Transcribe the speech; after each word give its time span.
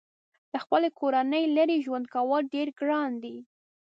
له 0.53 0.59
خپلې 0.63 0.89
کورنۍ 0.99 1.43
لرې 1.57 1.77
ژوند 1.85 2.05
کول 2.15 2.41
ډېر 2.53 2.67
ګران 2.79 3.11
دي. 3.23 3.37